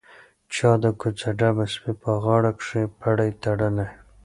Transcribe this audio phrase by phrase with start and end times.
[0.53, 3.87] چا د کوڅه ډبه سپي په غاړه کښې پړى تړلى.